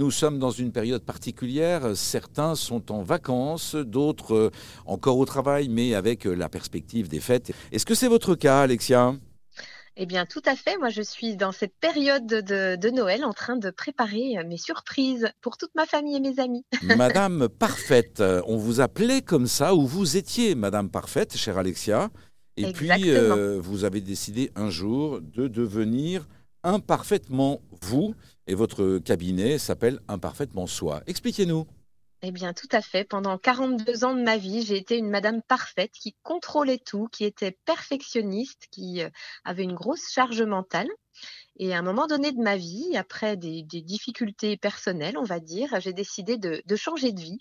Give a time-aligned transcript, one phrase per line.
[0.00, 1.94] Nous sommes dans une période particulière.
[1.94, 4.50] Certains sont en vacances, d'autres euh,
[4.86, 7.52] encore au travail, mais avec euh, la perspective des fêtes.
[7.70, 9.14] Est-ce que c'est votre cas, Alexia?
[9.98, 10.78] Eh bien, tout à fait.
[10.78, 14.56] Moi, je suis dans cette période de, de, Noël en train de préparer euh, mes
[14.56, 16.64] surprises pour toute ma famille et mes amis.
[16.96, 22.08] Madame Parfaite, on vous appelait comme ça, ou vous étiez Madame Parfaite, chère Alexia.
[22.56, 22.88] Et puis,
[23.58, 26.26] vous avez décidé un jour de devenir
[26.64, 28.14] imparfaitement vous
[28.46, 31.02] et votre cabinet s'appelle Imparfaitement Soi.
[31.06, 31.66] Expliquez-nous.
[32.22, 33.04] Eh bien, tout à fait.
[33.04, 37.24] Pendant 42 ans de ma vie, j'ai été une madame parfaite qui contrôlait tout, qui
[37.24, 39.08] était perfectionniste, qui euh,
[39.44, 40.88] avait une grosse charge mentale.
[41.56, 45.78] Et à un moment donné de ma vie, après des, difficultés personnelles, on va dire,
[45.80, 47.38] j'ai décidé de, changer de vie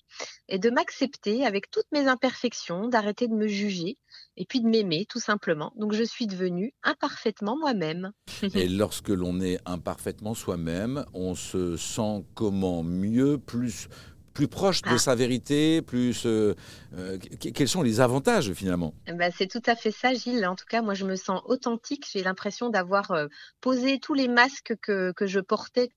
[0.49, 3.97] et de m'accepter avec toutes mes imperfections, d'arrêter de me juger
[4.35, 5.71] et puis de m'aimer tout simplement.
[5.77, 8.11] Donc je suis devenue imparfaitement moi-même.
[8.55, 13.87] et lorsque l'on est imparfaitement soi-même, on se sent comment Mieux, plus
[14.33, 14.97] plus proche de ah.
[14.97, 16.55] sa vérité, plus euh,
[16.97, 18.93] euh, quels sont les avantages finalement?
[19.07, 20.45] Eh ben, C'est tout à fait ça, Gilles.
[20.45, 22.05] En tout cas, moi, je me sens authentique.
[22.11, 23.27] J'ai l'impression d'avoir euh,
[23.61, 25.89] posé tous les masques que, que je portais,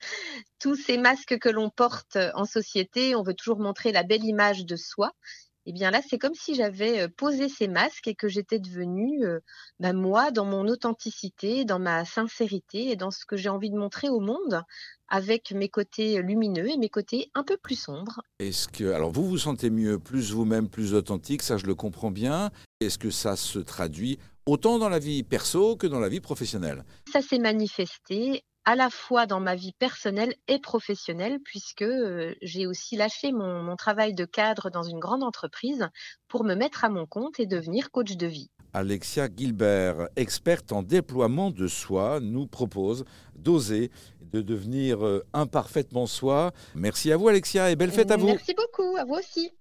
[0.59, 3.15] tous ces masques que l'on porte en société.
[3.15, 5.13] On veut toujours montrer la belle image de soi.
[5.67, 9.25] Eh bien là, c'est comme si j'avais posé ces masques et que j'étais devenue
[9.79, 13.77] bah, moi dans mon authenticité, dans ma sincérité et dans ce que j'ai envie de
[13.77, 14.63] montrer au monde
[15.09, 18.23] avec mes côtés lumineux et mes côtés un peu plus sombres.
[18.39, 22.11] Est-ce que, alors vous vous sentez mieux, plus vous-même, plus authentique, ça je le comprends
[22.11, 22.51] bien.
[22.81, 26.85] Est-ce que ça se traduit autant dans la vie perso que dans la vie professionnelle?
[27.13, 32.67] Ça s'est manifesté à la fois dans ma vie personnelle et professionnelle, puisque euh, j'ai
[32.67, 35.89] aussi lâché mon, mon, travail de cadre dans une grande entreprise
[36.29, 38.51] pour me mettre à mon compte et devenir coach de vie.
[38.73, 43.91] Alexia Gilbert, experte en déploiement de soi, nous propose d'oser,
[44.21, 45.01] de devenir
[45.35, 46.53] imparfaitement soi.
[46.75, 48.27] Merci à vous Alexia et belle fête à vous.
[48.27, 49.53] Merci beaucoup, à vous aussi.